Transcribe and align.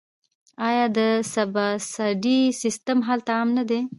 آیا 0.67 0.85
د 0.97 0.99
سبسایډي 1.33 2.39
سیستم 2.61 2.97
هلته 3.07 3.29
عام 3.37 3.49
نه 3.57 3.63
دی؟ 3.69 3.81